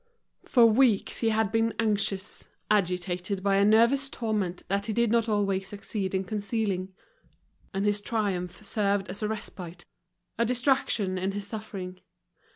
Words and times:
For 0.45 0.65
weeks 0.65 1.19
he 1.19 1.29
had 1.29 1.51
been 1.51 1.75
anxious, 1.77 2.45
agitated 2.71 3.43
by 3.43 3.57
a 3.57 3.63
nervous 3.63 4.09
torment 4.09 4.63
that 4.67 4.87
he 4.87 4.93
did 4.93 5.11
not 5.11 5.29
always 5.29 5.67
succeed 5.67 6.15
in 6.15 6.23
concealing; 6.23 6.91
and 7.71 7.85
his 7.85 8.01
triumph 8.01 8.65
served 8.65 9.09
as 9.09 9.21
a 9.21 9.27
respite, 9.27 9.85
a 10.39 10.43
distraction 10.43 11.19
in 11.19 11.33
his 11.33 11.45
suffering. 11.45 11.99